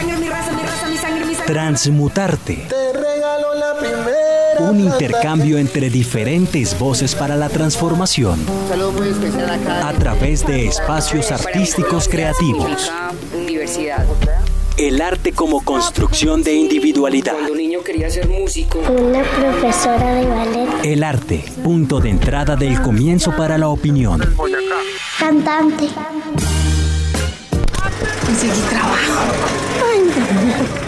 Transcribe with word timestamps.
sangre, 0.00 0.18
mi 0.18 0.28
raza, 0.28 0.52
mi 0.52 0.62
raza, 0.62 0.88
mi 0.88 0.96
sangre, 0.96 1.24
mi 1.26 1.34
sangre. 1.34 1.52
Transmutarte. 1.52 2.66
Te 2.68 2.92
regalo 2.92 3.54
la 3.54 3.74
primera. 3.78 4.70
Un 4.70 4.80
intercambio 4.80 5.58
entre 5.58 5.90
diferentes 5.90 6.78
voces 6.78 7.14
para 7.14 7.36
la 7.36 7.48
transformación. 7.48 8.38
Saludos 8.68 8.94
muy 8.94 9.08
especial 9.08 9.50
acá. 9.50 9.88
A 9.88 9.92
través 9.94 10.46
de 10.46 10.66
espacios 10.66 11.30
artísticos 11.32 12.08
creativos. 12.08 12.90
Diversidad. 13.46 14.04
El 14.76 15.00
arte 15.02 15.32
como 15.32 15.62
construcción 15.62 16.42
de 16.42 16.54
individualidad. 16.54 17.32
Cuando 17.32 17.52
un 17.52 17.58
niño 17.58 17.80
quería 17.82 18.08
ser 18.08 18.28
músico, 18.28 18.78
Una 18.78 19.22
profesora 19.22 20.14
de 20.14 20.26
ballet. 20.26 20.68
El 20.84 21.02
arte, 21.02 21.44
punto 21.62 22.00
de 22.00 22.08
entrada 22.10 22.56
del 22.56 22.80
comienzo 22.80 23.34
para 23.36 23.58
la 23.58 23.68
opinión. 23.68 24.20
Cantante. 25.18 25.88
Conseguí 28.24 28.60
trabajo. 28.70 29.69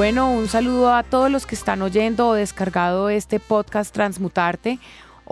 Bueno, 0.00 0.32
un 0.32 0.48
saludo 0.48 0.94
a 0.94 1.02
todos 1.02 1.30
los 1.30 1.44
que 1.44 1.54
están 1.54 1.82
oyendo 1.82 2.28
o 2.28 2.32
descargado 2.32 3.10
este 3.10 3.38
podcast 3.38 3.92
Transmutarte. 3.92 4.78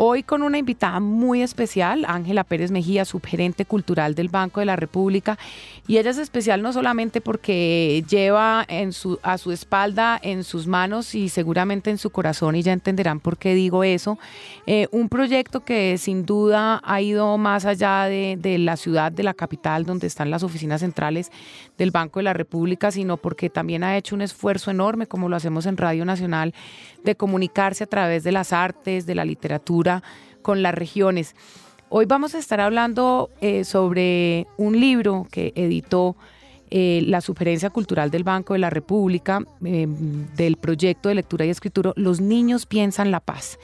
Hoy 0.01 0.23
con 0.23 0.45
una 0.45 0.59
invitada 0.59 1.01
muy 1.01 1.43
especial, 1.43 2.05
Ángela 2.07 2.45
Pérez 2.45 2.71
Mejía, 2.71 3.05
subgerente 3.05 3.65
cultural 3.65 4.15
del 4.15 4.29
Banco 4.29 4.61
de 4.61 4.67
la 4.67 4.77
República. 4.77 5.37
Y 5.89 5.99
ella 5.99 6.11
es 6.11 6.19
especial 6.19 6.63
no 6.63 6.73
solamente 6.73 7.21
porque 7.21 8.05
lleva 8.09 8.65
a 9.23 9.39
su 9.39 9.51
espalda, 9.51 10.21
en 10.23 10.45
sus 10.45 10.69
manos 10.69 11.17
y 11.17 11.29
seguramente 11.29 11.91
en 11.91 11.99
su 11.99 12.11
corazón, 12.11 12.55
y 12.55 12.63
ya 12.63 12.73
entenderán 12.73 13.19
por 13.19 13.39
qué 13.39 13.55
digo 13.55 13.83
eso, 13.83 14.21
eh, 14.67 14.87
un 14.93 15.09
proyecto 15.09 15.65
que 15.65 15.99
sin 15.99 16.25
duda 16.25 16.81
ha 16.85 17.01
ido 17.01 17.37
más 17.37 17.65
allá 17.65 18.05
de 18.05 18.57
la 18.61 18.77
ciudad, 18.77 19.11
de 19.11 19.25
la 19.25 19.35
capital, 19.35 19.85
donde 19.85 20.07
están 20.07 20.31
las 20.31 20.45
oficinas 20.45 20.81
centrales 20.81 21.33
del 21.77 21.91
Banco 21.91 22.21
de 22.21 22.25
la 22.25 22.35
República, 22.35 22.93
sino 22.93 23.17
porque 23.17 23.51
también 23.51 23.83
ha 23.83 23.97
hecho 23.97 24.15
un 24.15 24.23
esfuerzo 24.23 24.71
enorme, 24.71 25.09
como 25.09 25.29
lo 25.29 25.35
hacemos 25.35 25.67
en 25.67 25.77
Radio 25.77 26.05
Nacional, 26.05 26.55
de 27.03 27.15
comunicarse 27.15 27.85
a 27.85 27.87
través 27.89 28.23
de 28.23 28.33
las 28.33 28.53
artes, 28.53 29.07
de 29.07 29.15
la 29.15 29.25
literatura, 29.25 29.88
con 30.43 30.63
las 30.63 30.75
regiones. 30.75 31.35
Hoy 31.91 32.05
vamos 32.05 32.35
a 32.35 32.39
estar 32.39 32.61
hablando 32.61 33.31
eh, 33.41 33.65
sobre 33.65 34.47
un 34.59 34.79
libro 34.79 35.27
que 35.31 35.53
editó 35.57 36.17
eh, 36.71 37.03
la 37.07 37.23
Sugerencia 37.23 37.71
Cultural 37.71 38.11
del 38.11 38.25
Banco 38.25 38.53
de 38.53 38.59
la 38.59 38.69
República, 38.69 39.41
eh, 39.65 39.87
del 40.37 40.57
proyecto 40.57 41.09
de 41.09 41.15
lectura 41.15 41.47
y 41.47 41.51
escritura 41.51 41.93
Los 41.97 42.21
niños 42.21 42.67
piensan 42.67 43.11
la 43.11 43.21
paz. 43.21 43.59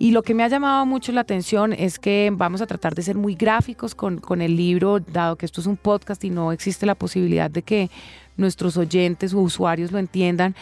Y 0.00 0.10
lo 0.10 0.22
que 0.22 0.34
me 0.34 0.42
ha 0.42 0.48
llamado 0.48 0.84
mucho 0.84 1.12
la 1.12 1.20
atención 1.20 1.72
es 1.72 2.00
que 2.00 2.30
vamos 2.32 2.60
a 2.60 2.66
tratar 2.66 2.94
de 2.94 3.02
ser 3.02 3.16
muy 3.16 3.36
gráficos 3.36 3.94
con, 3.94 4.18
con 4.18 4.42
el 4.42 4.56
libro, 4.56 4.98
dado 4.98 5.36
que 5.36 5.46
esto 5.46 5.60
es 5.60 5.68
un 5.68 5.76
podcast 5.76 6.24
y 6.24 6.30
no 6.30 6.50
existe 6.50 6.86
la 6.86 6.96
posibilidad 6.96 7.50
de 7.50 7.62
que 7.62 7.90
nuestros 8.36 8.76
oyentes 8.76 9.32
o 9.32 9.38
usuarios 9.38 9.92
lo 9.92 9.98
entiendan. 9.98 10.56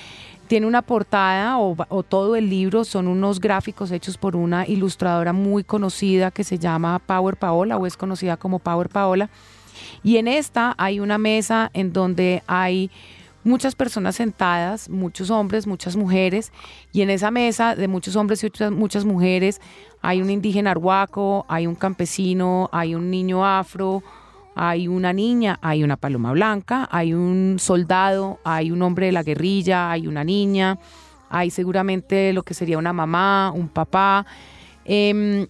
Tiene 0.49 0.67
una 0.67 0.81
portada 0.81 1.59
o, 1.59 2.03
todo 2.03 2.35
el 2.35 2.49
libro 2.49 2.85
son 2.85 3.07
unos 3.07 3.39
gráficos 3.39 3.91
hechos 3.91 4.17
por 4.17 4.35
una 4.35 4.67
ilustradora 4.67 5.35
muy 5.35 5.63
conocida 5.63 6.31
que 6.31 6.43
se 6.43 6.59
llama 6.59 6.99
Power 7.01 7.37
Paola 7.37 7.77
o 7.77 7.87
es 7.87 7.99
conocida 7.99 8.39
como 8.39 8.59
Power 8.59 8.89
Paola. 8.89 9.29
Y 10.03 10.17
en 10.17 10.27
esta 10.27 10.75
hay 10.79 11.01
una 11.01 11.19
mesa 11.19 11.71
en 11.75 11.93
donde 11.93 12.43
hay 12.47 12.91
muchas 13.45 13.75
personas 13.75 14.17
sentadas, 14.17 14.89
muchos 14.89 15.31
hombres, 15.31 15.67
muchas 15.67 15.97
mujeres, 15.97 16.51
y 16.93 17.03
en 17.03 17.11
esa 17.11 17.31
mesa 17.31 17.77
de 17.77 17.87
muchos 17.87 18.17
hombres 18.17 18.43
y 18.43 18.51
muchas 18.71 19.05
mujeres 19.05 19.61
hay 20.01 20.23
un 20.23 20.31
indígena 20.31 20.71
arhuaco, 20.71 21.45
hay 21.49 21.67
un 21.67 21.75
campesino, 21.75 22.69
hay 22.73 22.95
un 22.95 23.11
niño 23.11 23.45
afro, 23.45 24.03
hay 24.61 24.89
una 24.89 25.13
niña, 25.13 25.59
hay 25.63 25.85
una 25.85 25.97
paloma 25.97 26.33
blanca, 26.33 26.89
hay 26.91 27.15
un 27.15 27.59
soldado, 27.61 28.41
hay 28.43 28.73
un 28.73 28.83
hombre 28.83 29.07
de 29.07 29.13
la 29.13 29.23
guerrilla, 29.23 29.93
hay 29.93 30.09
una 30.09 30.25
niña, 30.25 30.79
hay 31.31 31.51
seguramente 31.51 32.33
lo 32.33 32.43
que 32.43 32.55
sería 32.55 32.77
una 32.77 32.93
mamá, 32.93 33.53
un 33.55 33.69
papá. 33.69 34.27
Eh, 34.85 35.47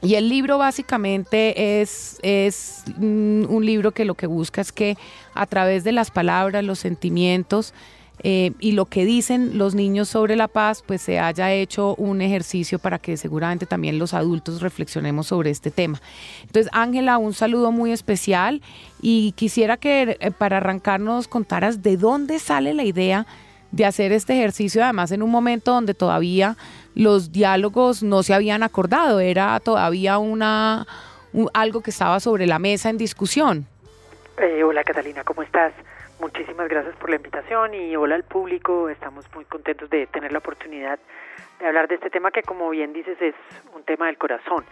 y 0.00 0.14
el 0.14 0.28
libro 0.28 0.58
básicamente 0.58 1.80
es, 1.80 2.20
es 2.22 2.84
un 2.98 3.62
libro 3.64 3.90
que 3.90 4.04
lo 4.04 4.14
que 4.14 4.28
busca 4.28 4.60
es 4.60 4.70
que 4.70 4.96
a 5.34 5.46
través 5.46 5.82
de 5.82 5.90
las 5.90 6.12
palabras, 6.12 6.62
los 6.62 6.78
sentimientos, 6.78 7.74
eh, 8.22 8.52
y 8.60 8.72
lo 8.72 8.86
que 8.86 9.04
dicen 9.04 9.58
los 9.58 9.74
niños 9.74 10.08
sobre 10.08 10.36
la 10.36 10.48
paz, 10.48 10.82
pues 10.86 11.02
se 11.02 11.18
haya 11.18 11.52
hecho 11.52 11.94
un 11.96 12.22
ejercicio 12.22 12.78
para 12.78 12.98
que 12.98 13.16
seguramente 13.16 13.66
también 13.66 13.98
los 13.98 14.14
adultos 14.14 14.62
reflexionemos 14.62 15.26
sobre 15.26 15.50
este 15.50 15.70
tema. 15.70 16.00
Entonces, 16.42 16.70
Ángela, 16.72 17.18
un 17.18 17.34
saludo 17.34 17.72
muy 17.72 17.92
especial 17.92 18.62
y 19.00 19.32
quisiera 19.32 19.76
que 19.76 20.16
eh, 20.18 20.30
para 20.30 20.58
arrancar 20.58 21.00
nos 21.00 21.28
contaras 21.28 21.82
de 21.82 21.96
dónde 21.96 22.38
sale 22.38 22.74
la 22.74 22.84
idea 22.84 23.26
de 23.70 23.84
hacer 23.84 24.12
este 24.12 24.32
ejercicio, 24.32 24.82
además 24.82 25.10
en 25.12 25.22
un 25.22 25.30
momento 25.30 25.72
donde 25.72 25.92
todavía 25.92 26.56
los 26.94 27.32
diálogos 27.32 28.02
no 28.02 28.22
se 28.22 28.32
habían 28.32 28.62
acordado, 28.62 29.20
era 29.20 29.60
todavía 29.60 30.18
una 30.18 30.86
un, 31.32 31.50
algo 31.52 31.82
que 31.82 31.90
estaba 31.90 32.18
sobre 32.20 32.46
la 32.46 32.58
mesa 32.58 32.88
en 32.88 32.96
discusión. 32.96 33.66
Eh, 34.38 34.62
hola 34.64 34.82
Catalina, 34.82 35.22
¿cómo 35.24 35.42
estás? 35.42 35.72
Muchísimas 36.18 36.66
gracias 36.68 36.96
por 36.96 37.10
la 37.10 37.16
invitación 37.16 37.74
y 37.74 37.94
hola 37.94 38.14
al 38.14 38.24
público. 38.24 38.88
Estamos 38.88 39.26
muy 39.34 39.44
contentos 39.44 39.90
de 39.90 40.06
tener 40.06 40.32
la 40.32 40.38
oportunidad 40.38 40.98
de 41.60 41.66
hablar 41.66 41.88
de 41.88 41.96
este 41.96 42.08
tema 42.08 42.30
que, 42.30 42.42
como 42.42 42.70
bien 42.70 42.94
dices, 42.94 43.20
es 43.20 43.34
un 43.74 43.82
tema 43.84 44.06
del 44.06 44.16
corazón, 44.16 44.64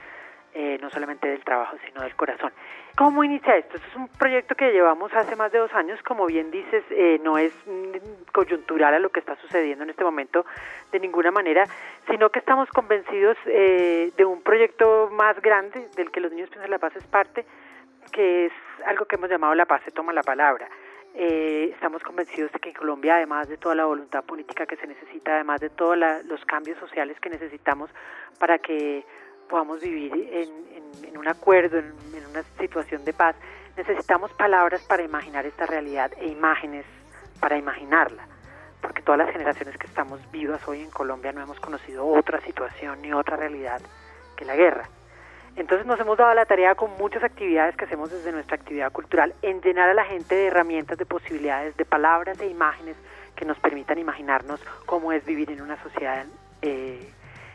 eh, 0.54 0.78
no 0.81 0.88
solamente 0.88 1.28
del 1.28 1.44
trabajo, 1.44 1.77
sino 1.87 2.00
del 2.00 2.16
corazón. 2.16 2.50
¿Cómo 2.97 3.22
inicia 3.25 3.56
esto? 3.56 3.77
Esto 3.77 3.88
es 3.88 3.97
un 3.97 4.09
proyecto 4.09 4.54
que 4.54 4.72
llevamos 4.72 5.12
hace 5.12 5.37
más 5.37 5.53
de 5.53 5.59
dos 5.59 5.72
años, 5.75 6.03
como 6.03 6.25
bien 6.25 6.50
dices, 6.50 6.83
eh, 6.88 7.21
no 7.22 7.37
es 7.37 7.53
coyuntural 8.33 8.94
a 8.94 8.99
lo 8.99 9.10
que 9.10 9.21
está 9.21 9.37
sucediendo 9.37 9.84
en 9.84 9.91
este 9.91 10.03
momento 10.03 10.47
de 10.93 11.00
ninguna 11.00 11.31
manera, 11.31 11.66
sino 12.09 12.31
que 12.31 12.38
estamos 12.38 12.71
convencidos 12.71 13.37
eh, 13.44 14.12
de 14.16 14.25
un 14.25 14.41
proyecto 14.41 15.10
más 15.12 15.38
grande 15.43 15.88
del 15.94 16.10
que 16.10 16.21
los 16.21 16.33
niños 16.33 16.49
piensan 16.49 16.71
la 16.71 16.78
paz 16.78 16.97
es 16.97 17.04
parte, 17.04 17.44
que 18.12 18.47
es 18.47 18.53
algo 18.87 19.04
que 19.04 19.16
hemos 19.16 19.28
llamado 19.28 19.54
La 19.54 19.66
paz 19.66 19.83
se 19.84 19.91
toma 19.91 20.15
la 20.15 20.22
palabra. 20.22 20.69
Eh, 21.16 21.70
estamos 21.72 22.02
convencidos 22.02 22.50
de 22.50 22.58
que 22.58 22.70
en 22.70 22.75
Colombia, 22.75 23.14
además 23.14 23.48
de 23.48 23.56
toda 23.56 23.76
la 23.76 23.84
voluntad 23.84 24.25
política 24.25 24.66
que 24.66 24.76
se 24.76 24.88
necesita, 24.88 25.36
además 25.36 25.60
de 25.60 25.70
todos 25.70 25.97
los 25.97 26.44
cambios 26.44 26.76
sociales 26.80 27.16
que 27.20 27.30
necesitamos 27.30 27.88
para 28.41 28.58
que 28.58 29.06
podamos 29.48 29.80
vivir 29.80 30.12
en, 30.32 31.16
un 31.16 31.28
acuerdo, 31.28 31.78
en, 31.78 31.94
una 32.28 32.42
situación 32.58 33.04
de 33.04 33.12
paz, 33.12 33.36
necesitamos 33.76 34.32
palabras 34.32 34.82
para 34.88 35.04
imaginar 35.04 35.47
esta 35.47 35.66
realidad 35.66 36.10
e 36.19 36.26
imágenes 36.26 36.84
para 37.38 37.56
imaginarla, 37.56 38.26
porque 38.82 39.03
todas 39.03 39.19
las 39.19 39.30
generaciones 39.30 39.78
que 39.78 39.86
estamos 39.86 40.20
vivas 40.32 40.66
hoy 40.66 40.80
en 40.80 40.91
Colombia 40.91 41.30
no 41.30 41.42
hemos 41.42 41.60
conocido 41.60 42.04
otra 42.08 42.41
situación 42.41 43.00
ni 43.03 43.12
otra 43.12 43.36
realidad 43.36 43.80
que 44.36 44.44
la 44.44 44.56
guerra. 44.56 44.88
Entonces 45.56 45.87
nos 45.87 46.00
hemos 46.00 46.19
dado 46.19 46.34
la 46.34 46.47
tarea 46.47 46.75
con 46.75 46.91
muchas 46.98 47.22
actividades 47.22 47.76
que 47.76 47.84
hacemos 47.84 48.10
desde 48.10 48.32
nuestra 48.32 48.56
actividad 48.56 48.91
cultural 48.91 49.34
en 49.42 49.60
llenar 49.60 49.88
a 49.88 49.94
la 49.94 50.04
gente 50.04 50.34
de 50.34 50.47
herramientas, 50.47 50.98
de 50.98 51.06
posibilidades, 51.06 51.76
de 51.76 51.84
palabras 51.84 52.41
e 52.41 52.47
imágenes 52.47 52.97
que 53.37 53.44
nos 53.44 53.59
permitan 53.59 53.98
imaginarnos 53.98 54.60
cómo 54.87 55.12
es 55.12 55.25
vivir 55.25 55.50
en 55.50 55.60
una 55.60 55.81
sociedad 55.82 56.25
eh, 56.62 57.09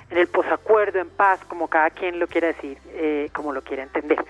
en 0.10 0.18
el 0.18 0.28
posacuerdo, 0.28 1.00
en 1.00 1.10
paz, 1.10 1.44
como 1.46 1.68
cada 1.68 1.90
quien 1.92 2.20
lo 2.20 2.28
quiera 2.28 2.48
decir, 2.48 2.78
eh, 2.88 3.30
como 3.34 3.54
lo 3.54 3.62
quiera 3.62 3.84
entender. 3.84 4.24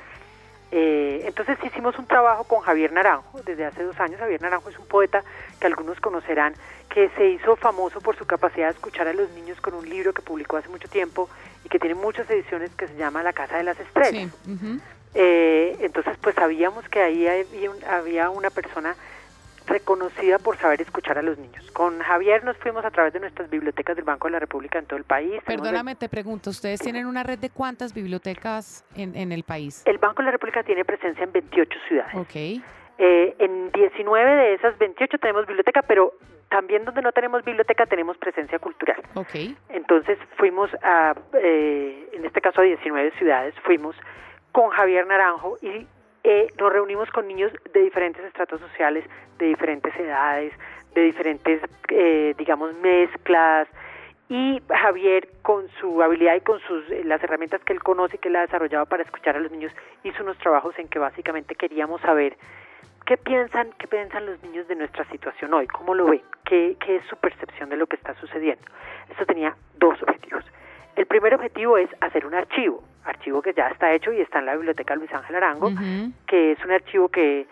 Eh, 0.71 1.24
entonces 1.25 1.57
hicimos 1.63 1.98
un 1.98 2.06
trabajo 2.06 2.44
con 2.44 2.62
Javier 2.62 2.92
Naranjo 2.92 3.42
desde 3.44 3.66
hace 3.66 3.83
dos 3.83 4.00
años. 4.00 4.19
Javier 4.19 4.42
Naranjo 4.42 4.69
es 4.69 4.77
un 4.77 4.86
poeta 4.86 5.24
que 5.60 5.68
algunos 5.68 6.00
conocerán, 6.00 6.54
que 6.89 7.10
se 7.18 7.27
hizo 7.27 7.56
famoso 7.56 8.01
por 8.01 8.16
su 8.16 8.25
capacidad 8.25 8.68
de 8.68 8.74
escuchar 8.74 9.07
a 9.07 9.13
los 9.13 9.30
niños 9.31 9.60
con 9.62 9.74
un 9.74 9.88
libro 9.88 10.13
que 10.13 10.21
publicó 10.21 10.57
hace 10.57 10.69
mucho 10.69 10.88
tiempo 10.88 11.30
y 11.66 11.69
que 11.69 11.80
tiene 11.80 11.95
muchas 11.95 12.30
ediciones 12.30 12.69
que 12.75 12.88
se 12.88 12.95
llama 12.95 13.24
La 13.24 13.33
Casa 13.33 13.57
de 13.57 13.63
las 13.63 13.80
Estrellas. 13.80 14.31
Sí. 14.45 14.51
Uh 14.51 14.56
-huh. 14.56 14.80
eh, 15.16 15.77
entonces 15.80 16.16
pues 16.21 16.36
sabíamos 16.36 16.88
que 16.89 17.01
ahí 17.01 17.27
había, 17.27 17.71
un, 17.71 17.83
había 17.86 18.30
una 18.30 18.50
persona 18.51 18.95
reconocida 19.69 20.39
por 20.39 20.57
saber 20.57 20.81
escuchar 20.81 21.18
a 21.18 21.21
los 21.21 21.38
niños. 21.38 21.69
Con 21.71 22.00
Javier 22.00 22.44
nos 22.44 22.57
fuimos 22.57 22.83
a 22.83 22.92
través 22.92 23.13
de 23.13 23.19
nuestras 23.19 23.50
bibliotecas 23.50 23.95
del 23.95 24.06
Banco 24.06 24.27
de 24.27 24.33
la 24.33 24.39
República 24.39 24.80
en 24.80 24.86
todo 24.86 24.98
el 24.98 25.06
país. 25.06 25.42
Perdóname, 25.45 25.95
te 25.95 26.10
pregunto, 26.10 26.50
¿ustedes 26.50 26.80
tienen 26.80 27.06
una 27.06 27.24
red 27.24 27.39
de 27.39 27.50
cuántas 27.50 27.94
bibliotecas 27.94 28.83
en, 28.95 29.16
en, 29.16 29.31
el 29.31 29.44
país? 29.44 29.83
El 29.86 29.98
Banco 29.98 30.21
de 30.21 30.25
la 30.25 30.31
República 30.31 30.63
tiene 30.63 30.83
presencia 30.83 31.24
en 31.24 31.31
28 31.31 31.80
ciudades. 31.88 32.16
Ok. 32.16 32.36
Eh, 33.01 33.36
en 33.39 33.71
19 33.71 34.36
de 34.36 34.54
esas 34.56 34.77
28 34.77 35.18
tenemos 35.19 35.48
biblioteca, 35.48 35.81
pero 35.83 36.13
también 36.50 36.83
donde 36.83 37.01
no 37.01 37.12
tenemos 37.12 37.45
biblioteca 37.45 37.86
tenemos 37.86 38.18
presencia 38.18 38.60
cultural. 38.60 39.01
Ok. 39.13 39.56
Entonces 39.69 40.18
fuimos 40.36 40.69
a, 40.83 41.16
eh, 41.33 42.10
en 42.12 42.25
este 42.25 42.42
caso 42.42 42.62
a 42.62 42.63
19 42.66 43.12
ciudades, 43.18 43.54
fuimos 43.63 43.95
con 44.51 44.69
Javier 44.69 45.07
Naranjo 45.07 45.57
y 45.62 45.88
eh, 46.31 46.48
nos 46.60 46.72
reunimos 46.72 47.10
con 47.10 47.28
niños 47.28 47.52
de 47.74 47.81
diferentes 47.81 48.24
estratos 48.24 48.62
sociales, 48.62 49.04
de 49.40 49.48
diferentes 49.48 49.96
edades, 49.96 50.54
de 50.94 51.02
diferentes, 51.02 51.60
eh, 51.88 52.36
digamos, 52.38 52.76
mezclas. 52.76 53.68
Y 54.30 54.62
Javier, 54.70 55.28
con 55.42 55.68
su 55.80 56.04
habilidad 56.04 56.36
y 56.36 56.42
con 56.42 56.60
sus 56.60 56.88
eh, 56.92 57.02
las 57.04 57.24
herramientas 57.24 57.64
que 57.64 57.74
él 57.74 57.81
conoce 57.81 58.18
y 58.18 58.20
que 58.20 58.30
él 58.30 58.36
ha 58.36 58.42
desarrollado 58.42 58.86
para 58.86 59.02
escuchar 59.02 59.38
a 59.38 59.40
los 59.40 59.52
niños, 59.52 59.72
hizo 60.04 60.22
unos 60.22 60.38
trabajos 60.38 60.78
en 60.78 60.88
que 60.88 61.00
básicamente 61.00 61.56
queríamos 61.56 62.00
saber 62.02 62.38
qué 63.08 63.18
piensan, 63.18 63.72
qué 63.80 63.88
piensan 63.88 64.28
los 64.28 64.40
niños 64.44 64.68
de 64.68 64.76
nuestra 64.76 65.06
situación 65.06 65.52
hoy, 65.56 65.66
cómo 65.66 65.96
lo 65.96 66.06
ven, 66.06 66.22
qué, 66.46 66.78
qué 66.80 66.98
es 66.98 67.06
su 67.06 67.16
percepción 67.16 67.70
de 67.70 67.78
lo 67.78 67.88
que 67.88 67.96
está 67.96 68.14
sucediendo. 68.20 68.62
Esto 69.10 69.26
tenía 69.26 69.56
dos 69.80 70.00
objetivos. 70.04 70.19
El 71.09 71.17
primer 71.17 71.33
objetivo 71.33 71.75
es 71.79 71.89
hacer 72.01 72.23
un 72.23 72.35
archivo, 72.35 72.83
archivo 73.03 73.41
que 73.41 73.51
ya 73.51 73.69
está 73.69 73.91
hecho 73.91 74.13
y 74.13 74.21
está 74.21 74.38
en 74.38 74.45
la 74.45 74.53
biblioteca 74.53 74.95
Luis 74.95 75.11
Ángel 75.11 75.38
Arango, 75.38 75.71
que 76.27 76.51
es 76.51 76.63
un 76.63 76.69
archivo 76.69 77.09
que 77.09 77.47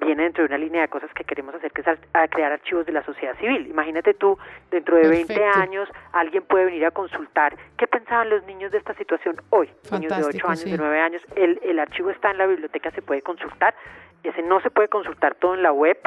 viene 0.00 0.22
dentro 0.22 0.44
de 0.44 0.46
una 0.46 0.58
línea 0.58 0.82
de 0.82 0.88
cosas 0.88 1.10
que 1.12 1.24
queremos 1.24 1.52
hacer, 1.56 1.72
que 1.72 1.80
es 1.80 1.88
a 1.88 2.28
crear 2.28 2.52
archivos 2.52 2.86
de 2.86 2.92
la 2.92 3.02
sociedad 3.02 3.36
civil. 3.40 3.66
Imagínate 3.66 4.14
tú, 4.14 4.38
dentro 4.70 4.96
de 4.96 5.08
20 5.08 5.26
Perfecto. 5.34 5.58
años, 5.58 5.88
alguien 6.12 6.44
puede 6.44 6.66
venir 6.66 6.86
a 6.86 6.92
consultar 6.92 7.56
qué 7.76 7.88
pensaban 7.88 8.30
los 8.30 8.44
niños 8.46 8.70
de 8.70 8.78
esta 8.78 8.94
situación 8.94 9.42
hoy. 9.50 9.68
niños 9.90 10.02
de 10.02 10.06
8 10.06 10.08
Fantástico, 10.20 10.46
años, 10.46 10.60
sí. 10.60 10.70
de 10.70 10.78
9 10.78 11.00
años. 11.00 11.26
El, 11.34 11.60
el 11.64 11.80
archivo 11.80 12.10
está 12.10 12.30
en 12.30 12.38
la 12.38 12.46
biblioteca, 12.46 12.92
se 12.92 13.02
puede 13.02 13.22
consultar. 13.22 13.74
Ese 14.22 14.40
no 14.42 14.60
se 14.60 14.70
puede 14.70 14.86
consultar 14.86 15.34
todo 15.34 15.54
en 15.54 15.64
la 15.64 15.72
web 15.72 15.98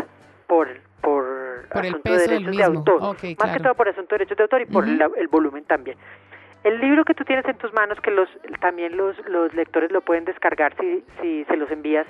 por 0.48 0.70
por, 1.02 1.68
Por 1.68 1.86
el 1.86 1.90
asunto 1.92 2.04
peso 2.04 2.16
de 2.16 2.22
del 2.22 2.30
derechos 2.46 2.58
de 2.58 2.64
autor. 2.64 3.02
Más 3.02 3.18
claro. 3.18 3.54
que 3.54 3.60
todo 3.60 3.76
por 3.76 3.90
asunto 3.90 4.16
de 4.16 4.20
derechos 4.20 4.38
de 4.38 4.44
autor 4.44 4.62
y 4.62 4.66
por 4.68 4.88
el 4.88 5.28
volumen 5.28 5.66
también. 5.66 5.98
El 6.64 6.80
libro 6.80 7.04
que 7.04 7.14
tú 7.14 7.26
tienes 7.26 7.46
en 7.46 7.58
tus 7.58 7.74
manos, 7.74 8.00
que 8.00 8.12
los 8.12 8.30
también 8.62 8.96
los, 8.96 9.18
los 9.28 9.54
lectores 9.54 9.92
lo 9.92 10.02
pueden 10.02 10.26
descargar 10.26 10.76
si, 10.80 11.04
si 11.22 11.44
se 11.46 11.58
los 11.58 11.70
envías, 11.72 12.08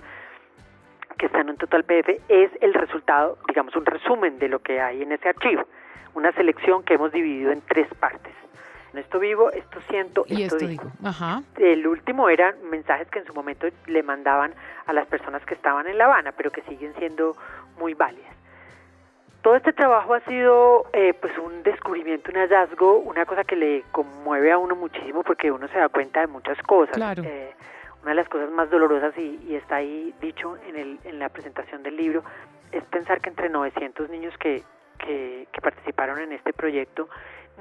que 1.17 1.25
está 1.27 1.41
en 1.41 1.49
un 1.49 1.57
total 1.57 1.83
PDF, 1.83 2.21
es 2.27 2.51
el 2.61 2.73
resultado, 2.73 3.37
digamos, 3.47 3.75
un 3.75 3.85
resumen 3.85 4.39
de 4.39 4.49
lo 4.49 4.59
que 4.59 4.79
hay 4.79 5.01
en 5.01 5.11
ese 5.11 5.29
archivo. 5.29 5.63
Una 6.13 6.31
selección 6.33 6.83
que 6.83 6.95
hemos 6.95 7.11
dividido 7.11 7.51
en 7.51 7.61
tres 7.61 7.87
partes. 7.99 8.33
En 8.93 8.99
esto 8.99 9.19
vivo, 9.19 9.51
esto 9.51 9.81
siento, 9.89 10.23
Y 10.27 10.43
esto, 10.43 10.57
esto 10.57 10.67
digo. 10.67 10.83
digo. 10.83 11.09
Ajá. 11.09 11.41
El 11.57 11.87
último 11.87 12.29
eran 12.29 12.55
mensajes 12.69 13.07
que 13.09 13.19
en 13.19 13.25
su 13.25 13.33
momento 13.33 13.67
le 13.87 14.03
mandaban 14.03 14.53
a 14.85 14.93
las 14.93 15.07
personas 15.07 15.43
que 15.45 15.55
estaban 15.55 15.87
en 15.87 15.97
La 15.97 16.05
Habana, 16.05 16.31
pero 16.31 16.51
que 16.51 16.61
siguen 16.61 16.93
siendo 16.99 17.35
muy 17.79 17.95
válidas. 17.95 18.35
Todo 19.43 19.57
este 19.57 19.73
trabajo 19.73 20.13
ha 20.13 20.21
sido 20.21 20.85
eh, 20.93 21.13
pues 21.19 21.37
un 21.37 21.63
descubrimiento, 21.63 22.31
un 22.31 22.37
hallazgo, 22.37 22.99
una 22.99 23.25
cosa 23.25 23.43
que 23.43 23.57
le 23.57 23.83
conmueve 23.91 24.51
a 24.53 24.57
uno 24.57 24.73
muchísimo 24.75 25.21
porque 25.21 25.51
uno 25.51 25.67
se 25.67 25.77
da 25.77 25.89
cuenta 25.89 26.21
de 26.21 26.27
muchas 26.27 26.57
cosas. 26.63 26.95
Claro. 26.95 27.23
Eh, 27.25 27.53
una 28.01 28.11
de 28.11 28.15
las 28.15 28.29
cosas 28.29 28.49
más 28.51 28.69
dolorosas 28.69 29.13
y, 29.17 29.39
y 29.47 29.55
está 29.55 29.75
ahí 29.77 30.13
dicho 30.21 30.57
en, 30.65 30.77
el, 30.77 30.99
en 31.03 31.19
la 31.19 31.27
presentación 31.29 31.83
del 31.83 31.97
libro 31.97 32.23
es 32.71 32.83
pensar 32.85 33.19
que 33.21 33.29
entre 33.29 33.49
900 33.49 34.09
niños 34.09 34.33
que, 34.37 34.63
que, 34.97 35.47
que 35.51 35.61
participaron 35.61 36.19
en 36.19 36.31
este 36.31 36.53
proyecto, 36.53 37.09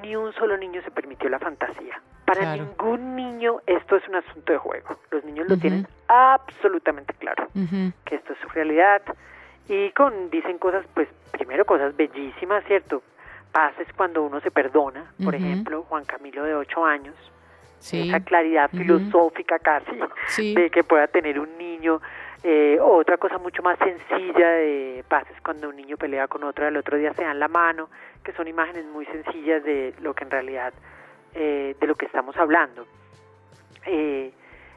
ni 0.02 0.14
un 0.16 0.32
solo 0.34 0.56
niño 0.56 0.80
se 0.82 0.90
permitió 0.92 1.28
la 1.28 1.38
fantasía. 1.40 2.00
Para 2.24 2.42
Claro. 2.42 2.62
ningún 2.64 3.16
niño 3.16 3.56
esto 3.66 3.96
es 3.96 4.08
un 4.08 4.14
asunto 4.14 4.52
de 4.52 4.58
juego. 4.58 4.96
Los 5.10 5.24
niños 5.24 5.46
lo 5.48 5.54
Ujú. 5.54 5.60
tienen 5.62 5.88
absolutamente 6.06 7.12
claro 7.14 7.44
Ujú. 7.56 7.92
que 8.04 8.14
esto 8.14 8.32
es 8.32 8.38
su 8.38 8.48
realidad 8.50 9.02
y 9.68 9.90
con 9.92 10.30
dicen 10.30 10.58
cosas 10.58 10.84
pues 10.94 11.08
primero 11.32 11.64
cosas 11.64 11.96
bellísimas 11.96 12.64
cierto 12.66 13.02
pases 13.52 13.86
cuando 13.96 14.22
uno 14.22 14.40
se 14.40 14.50
perdona 14.50 15.12
por 15.22 15.34
ejemplo 15.34 15.82
Juan 15.88 16.04
Camilo 16.04 16.44
de 16.44 16.54
ocho 16.54 16.84
años 16.84 17.14
Sí. 17.78 18.08
esa 18.08 18.20
claridad 18.20 18.70
filosófica 18.70 19.58
casi 19.58 19.98
Sí. 20.28 20.54
de 20.54 20.70
que 20.70 20.84
pueda 20.84 21.08
tener 21.08 21.40
un 21.40 21.58
niño 21.58 22.00
eh, 22.44 22.78
otra 22.80 23.16
cosa 23.18 23.38
mucho 23.38 23.60
más 23.62 23.76
sencilla 23.78 24.48
de 24.50 25.04
pases 25.08 25.36
cuando 25.42 25.68
un 25.68 25.76
niño 25.76 25.96
pelea 25.96 26.28
con 26.28 26.44
otro 26.44 26.64
y 26.64 26.68
al 26.68 26.76
otro 26.76 26.96
día 26.96 27.12
se 27.14 27.22
dan 27.24 27.38
la 27.40 27.48
mano 27.48 27.88
que 28.24 28.32
son 28.32 28.46
imágenes 28.46 28.84
muy 28.86 29.04
sencillas 29.06 29.64
de 29.64 29.94
lo 30.00 30.14
que 30.14 30.22
en 30.24 30.30
realidad 30.30 30.72
eh, 31.34 31.74
de 31.80 31.86
lo 31.88 31.94
que 31.96 32.06
estamos 32.06 32.36
hablando 32.36 32.86
eh, 33.86 34.32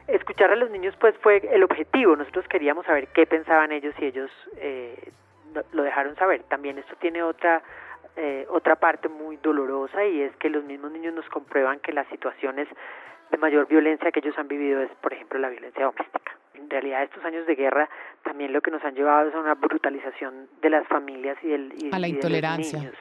escuchar 0.08 0.50
a 0.50 0.56
los 0.56 0.70
niños 0.70 0.94
pues 1.00 1.14
fue 1.18 1.42
el 1.52 1.62
objetivo. 1.62 2.16
Nosotros 2.16 2.46
queríamos 2.48 2.86
saber 2.86 3.08
qué 3.08 3.26
pensaban 3.26 3.72
ellos 3.72 3.94
y 3.98 4.04
ellos 4.06 4.30
eh, 4.56 5.10
lo- 5.72 5.82
dejaron 5.82 6.14
saber. 6.16 6.42
También 6.44 6.78
esto 6.78 6.94
tiene 7.00 7.22
otra 7.22 7.62
eh, 8.16 8.46
otra 8.48 8.76
parte 8.76 9.08
muy 9.08 9.36
dolorosa 9.38 10.04
y 10.06 10.22
es 10.22 10.34
que 10.36 10.48
los 10.48 10.64
mismos 10.64 10.90
niños 10.92 11.12
nos 11.14 11.28
comprueban 11.28 11.80
que 11.80 11.92
las 11.92 12.06
situaciones 12.08 12.66
de 13.30 13.36
mayor 13.38 13.66
violencia 13.66 14.10
que 14.10 14.20
ellos 14.20 14.38
han 14.38 14.48
vivido 14.48 14.80
es 14.82 14.90
por 15.02 15.12
ejemplo 15.12 15.38
la 15.38 15.48
violencia 15.50 15.84
doméstica. 15.84 16.32
En 16.54 16.70
realidad 16.70 17.02
estos 17.02 17.22
años 17.24 17.46
de 17.46 17.54
guerra 17.54 17.88
también 18.22 18.52
lo 18.54 18.60
que 18.62 18.70
nos 18.70 18.82
han 18.84 18.94
llevado 18.94 19.28
es 19.28 19.34
a 19.34 19.40
una 19.40 19.54
brutalización 19.54 20.48
de 20.62 20.70
las 20.70 20.86
familias 20.88 21.36
y, 21.42 21.48
del, 21.48 21.74
y- 21.76 21.90
A 21.94 21.98
la 21.98 22.08
y 22.08 22.12
de 22.12 22.30
los 22.30 22.58
niños. 22.58 22.94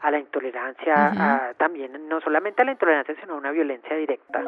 A 0.00 0.10
la 0.12 0.18
intolerancia, 0.20 1.10
Ujú. 1.12 1.20
a- 1.22 1.54
también 1.56 2.08
no 2.08 2.20
solamente 2.20 2.62
a 2.62 2.64
la 2.64 2.72
intolerancia, 2.72 3.16
sino 3.20 3.34
a 3.34 3.36
una 3.38 3.50
violencia 3.50 3.96
directa. 3.96 4.44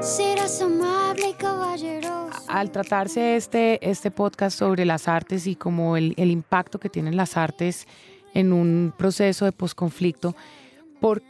Serás 0.00 0.60
amable 0.60 1.30
y 1.30 1.34
caballeroso. 1.34 2.30
Al 2.48 2.70
tratarse 2.70 3.36
este, 3.36 3.88
este 3.88 4.10
podcast 4.10 4.58
sobre 4.58 4.84
las 4.84 5.06
artes 5.08 5.46
y 5.46 5.54
como 5.54 5.96
el, 5.96 6.14
el 6.16 6.30
impacto 6.30 6.78
que 6.80 6.88
tienen 6.88 7.16
las 7.16 7.36
artes 7.36 7.86
en 8.34 8.52
un 8.52 8.92
proceso 8.96 9.44
de 9.44 9.52
posconflicto, 9.52 10.34
¿por 11.00 11.22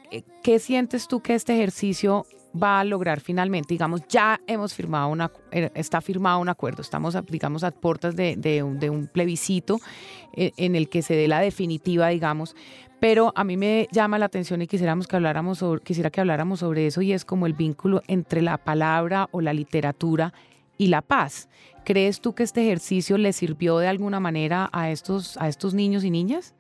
qué- 0.43 0.59
sientes 0.59 1.06
tú 1.09 1.20
que 1.20 1.35
este 1.35 1.55
ejercicio 1.55 2.25
va 2.61 2.81
a 2.81 2.85
lograr 2.85 3.20
finalmente? 3.20 3.75
Digamos, 3.75 4.03
ya 4.09 4.41
hemos 4.47 4.73
firmado 4.75 5.09
una, 5.09 5.31
eh, 5.50 5.70
está 5.75 6.00
firmado 6.00 6.38
un 6.38 6.49
acuerdo, 6.49 6.81
estamos, 6.82 7.17
digamos, 7.29 7.64
a 7.64 7.70
puertas 7.73 8.17
de, 8.17 8.37
de 8.37 8.62
un 8.91 9.06
plebiscito 9.06 9.81
eh, 10.35 10.53
en 10.56 10.76
el 10.76 10.88
que 10.88 11.03
se 11.03 11.14
dé 11.14 11.29
la 11.29 11.41
definitiva, 11.41 12.09
digamos, 12.09 12.56
pero 13.02 13.32
a 13.34 13.43
mí 13.43 13.56
me 13.56 13.88
llama 13.90 14.16
la 14.16 14.26
atención 14.26 14.62
y 14.62 14.69
quisiéramos 14.69 15.08
que 15.08 15.16
habláramos 15.16 15.58
sobre, 15.58 15.82
quisiera 15.82 16.10
que 16.10 16.20
habláramos 16.20 16.60
sobre 16.60 16.87
eso 16.87 17.02
y 17.02 17.12
es 17.12 17.25
como 17.25 17.46
el 17.46 17.52
vínculo 17.52 18.00
entre 18.06 18.43
la 18.43 18.58
palabra 18.58 19.28
o 19.32 19.40
la 19.40 19.52
literatura 19.52 20.32
y 20.78 20.87
la 20.87 21.02
paz. 21.02 21.49
¿Crees 21.84 22.20
tú 22.20 22.32
que 22.37 22.44
este 22.44 22.62
ejercicio 22.62 23.19
le 23.19 23.32
sirvió 23.32 23.78
de 23.78 23.88
alguna 23.88 24.20
manera 24.20 24.70
a 24.72 24.90
estos, 24.90 25.37
a 25.38 25.49
estos 25.49 25.75
niños 25.75 26.04
y 26.04 26.12
niñas? 26.12 26.54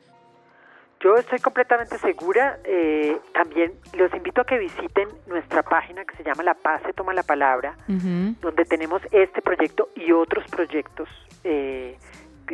Yo 0.98 1.14
estoy 1.14 1.38
completamente 1.38 1.96
segura. 1.98 2.58
eh, 2.64 3.16
también 3.32 3.74
los 3.96 4.12
invito 4.12 4.40
a 4.40 4.44
que 4.44 4.58
visiten 4.58 5.10
nuestra 5.28 5.62
página 5.62 6.04
que 6.04 6.16
se 6.16 6.24
llama 6.24 6.42
La 6.42 6.54
Paz 6.54 6.82
se 6.84 6.92
toma 6.92 7.14
la 7.14 7.22
palabra, 7.22 7.76
donde 7.86 8.64
tenemos 8.64 9.00
este 9.12 9.42
proyecto 9.42 9.90
y 9.94 10.10
otros 10.10 10.44
proyectos 10.50 11.08
eh, 11.44 11.96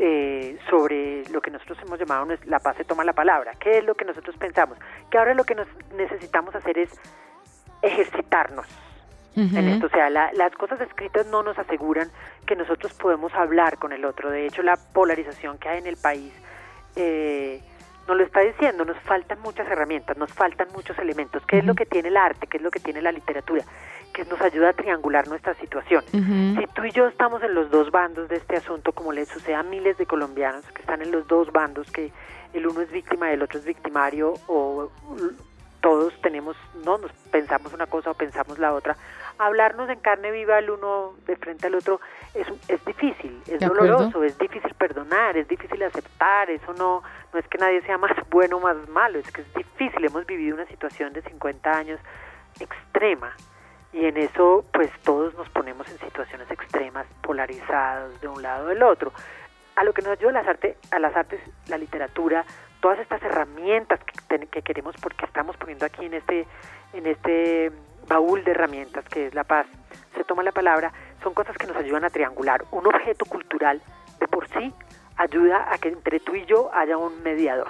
eh, 0.00 0.56
sobre 0.70 1.24
lo 1.30 1.40
que 1.40 1.50
nosotros 1.50 1.76
hemos 1.82 1.98
llamado 1.98 2.26
La 2.44 2.60
Paz 2.60 2.76
se 2.76 2.84
toma 2.84 3.02
la 3.04 3.12
palabra. 3.12 3.52
¿Qué 3.58 3.78
es 3.78 3.84
lo 3.84 3.94
que 3.96 4.04
nosotros 4.04 4.36
pensamos? 4.36 4.78
Que 5.10 5.18
ahora 5.18 5.34
lo 5.34 5.42
que 5.44 5.54
nos 5.56 5.66
necesitamos 5.96 6.54
hacer 6.54 6.78
es 6.78 6.90
ejercitarnos. 7.82 8.66
En 9.36 9.68
esto. 9.68 9.86
O 9.86 9.90
sea, 9.90 10.10
la- 10.10 10.32
las 10.32 10.52
cosas 10.56 10.80
escritas 10.80 11.26
no 11.26 11.42
nos 11.44 11.56
aseguran 11.58 12.10
que 12.46 12.56
nosotros 12.56 12.92
podemos 12.94 13.32
hablar 13.34 13.78
con 13.78 13.92
el 13.92 14.04
otro. 14.04 14.30
De 14.30 14.46
hecho, 14.46 14.62
la 14.62 14.76
polarización 14.92 15.58
que 15.58 15.68
hay 15.68 15.78
en 15.78 15.86
el 15.86 15.96
país 15.96 16.32
eh, 16.96 17.60
nos 18.08 18.16
lo 18.16 18.24
está 18.24 18.40
diciendo. 18.40 18.84
Nos 18.84 18.98
faltan 19.00 19.38
muchas 19.40 19.68
herramientas, 19.68 20.16
nos 20.16 20.32
faltan 20.32 20.66
muchos 20.74 20.98
elementos. 20.98 21.44
¿Qué 21.46 21.58
es 21.58 21.64
lo 21.64 21.74
que 21.76 21.86
tiene 21.86 22.08
el 22.08 22.16
arte? 22.16 22.48
¿Qué 22.48 22.56
es 22.56 22.62
lo 22.62 22.70
que 22.72 22.80
tiene 22.80 23.00
la 23.00 23.12
literatura? 23.12 23.62
Que 24.12 24.24
nos 24.24 24.40
ayuda 24.40 24.70
a 24.70 24.72
triangular 24.72 25.28
nuestras 25.28 25.56
situaciones. 25.58 26.12
Ujú. 26.12 26.60
Si 26.60 26.66
tú 26.74 26.84
y 26.84 26.90
yo 26.90 27.06
estamos 27.06 27.42
en 27.42 27.54
los 27.54 27.70
dos 27.70 27.90
bandos 27.90 28.28
de 28.28 28.36
este 28.36 28.56
asunto, 28.56 28.92
como 28.92 29.12
le 29.12 29.26
sucede 29.26 29.54
a 29.54 29.62
miles 29.62 29.96
de 29.96 30.06
colombianos 30.06 30.64
que 30.72 30.80
están 30.80 31.02
en 31.02 31.12
los 31.12 31.26
dos 31.28 31.52
bandos, 31.52 31.90
que 31.90 32.10
el 32.52 32.66
uno 32.66 32.80
es 32.80 32.90
víctima 32.90 33.30
y 33.30 33.34
el 33.34 33.42
otro 33.42 33.58
es 33.58 33.64
victimario, 33.64 34.34
o 34.46 34.90
todos 35.80 36.12
tenemos, 36.22 36.56
no 36.84 36.98
nos 36.98 37.12
pensamos 37.30 37.72
una 37.72 37.86
cosa 37.86 38.10
o 38.10 38.14
pensamos 38.14 38.58
la 38.58 38.74
otra, 38.74 38.96
hablarnos 39.38 39.88
en 39.88 40.00
carne 40.00 40.30
viva 40.32 40.58
el 40.58 40.70
uno 40.70 41.14
de 41.26 41.36
frente 41.36 41.68
al 41.68 41.76
otro 41.76 42.00
es, 42.34 42.46
es 42.68 42.84
difícil, 42.84 43.40
es 43.46 43.60
doloroso, 43.60 44.24
es 44.24 44.36
difícil 44.38 44.74
perdonar, 44.74 45.36
es 45.36 45.46
difícil 45.46 45.82
aceptar, 45.82 46.50
eso 46.50 46.74
no, 46.74 47.02
no 47.32 47.38
es 47.38 47.46
que 47.46 47.58
nadie 47.58 47.80
sea 47.82 47.98
más 47.98 48.12
bueno 48.30 48.56
o 48.56 48.60
más 48.60 48.76
malo, 48.88 49.18
es 49.18 49.30
que 49.30 49.42
es 49.42 49.54
difícil, 49.54 50.04
hemos 50.04 50.26
vivido 50.26 50.56
una 50.56 50.66
situación 50.66 51.12
de 51.12 51.22
50 51.22 51.70
años 51.70 52.00
extrema 52.58 53.32
y 53.98 54.06
en 54.06 54.16
eso 54.16 54.64
pues 54.72 54.90
todos 55.02 55.34
nos 55.34 55.48
ponemos 55.50 55.88
en 55.90 55.98
situaciones 55.98 56.50
extremas, 56.50 57.06
polarizados 57.22 58.20
de 58.20 58.28
un 58.28 58.42
lado 58.42 58.66
o 58.66 58.68
del 58.68 58.82
otro. 58.82 59.12
A 59.76 59.84
lo 59.84 59.92
que 59.92 60.02
nos 60.02 60.12
ayuda 60.12 60.32
las, 60.32 60.48
arte, 60.48 60.76
a 60.90 60.98
las 60.98 61.14
artes, 61.16 61.40
la 61.68 61.78
literatura, 61.78 62.44
todas 62.80 62.98
estas 62.98 63.22
herramientas 63.22 64.00
que, 64.28 64.38
que 64.46 64.62
queremos 64.62 64.94
porque 65.00 65.24
estamos 65.24 65.56
poniendo 65.56 65.86
aquí 65.86 66.04
en 66.04 66.14
este, 66.14 66.46
en 66.92 67.06
este 67.06 67.72
baúl 68.08 68.42
de 68.44 68.50
herramientas 68.52 69.04
que 69.08 69.26
es 69.26 69.34
la 69.34 69.44
paz, 69.44 69.66
se 70.14 70.24
toma 70.24 70.42
la 70.42 70.52
palabra, 70.52 70.92
son 71.22 71.34
cosas 71.34 71.56
que 71.56 71.66
nos 71.66 71.76
ayudan 71.76 72.04
a 72.04 72.10
triangular 72.10 72.64
un 72.72 72.86
objeto 72.86 73.24
cultural 73.26 73.80
de 74.20 74.26
por 74.28 74.48
sí 74.48 74.72
ayuda 75.16 75.66
a 75.72 75.78
que 75.78 75.88
entre 75.88 76.20
tú 76.20 76.34
y 76.34 76.44
yo 76.46 76.70
haya 76.74 76.96
un 76.96 77.22
mediador. 77.22 77.68